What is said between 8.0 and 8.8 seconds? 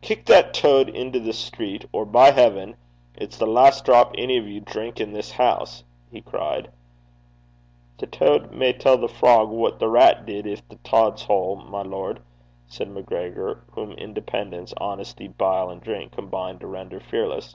taed may